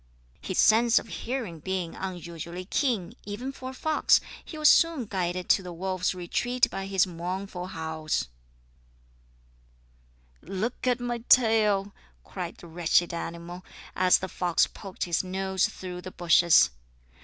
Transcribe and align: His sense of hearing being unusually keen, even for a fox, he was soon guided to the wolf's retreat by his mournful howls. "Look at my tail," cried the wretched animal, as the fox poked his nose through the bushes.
His 0.41 0.57
sense 0.57 0.97
of 0.97 1.09
hearing 1.09 1.59
being 1.59 1.93
unusually 1.95 2.65
keen, 2.65 3.13
even 3.23 3.51
for 3.51 3.69
a 3.69 3.73
fox, 3.75 4.19
he 4.43 4.57
was 4.57 4.67
soon 4.67 5.05
guided 5.05 5.47
to 5.49 5.61
the 5.61 5.71
wolf's 5.71 6.15
retreat 6.15 6.67
by 6.71 6.87
his 6.87 7.05
mournful 7.05 7.67
howls. 7.67 8.27
"Look 10.41 10.87
at 10.87 10.99
my 10.99 11.19
tail," 11.29 11.93
cried 12.23 12.57
the 12.57 12.65
wretched 12.67 13.13
animal, 13.13 13.63
as 13.95 14.17
the 14.17 14.27
fox 14.27 14.65
poked 14.65 15.03
his 15.03 15.23
nose 15.23 15.67
through 15.67 16.01
the 16.01 16.09
bushes. 16.09 16.71